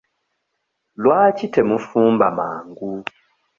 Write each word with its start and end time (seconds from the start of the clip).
Lwaki 1.03 1.45
temufumba 1.53 2.27
mangu? 2.37 2.89